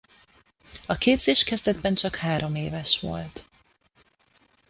[0.85, 3.45] A képzés kezdetben csak hároméves volt.